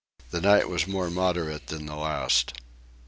The 0.31 0.41
night 0.41 0.67
was 0.67 0.87
more 0.87 1.11
moderate 1.11 1.67
than 1.67 1.85
the 1.85 1.95
last. 1.95 2.55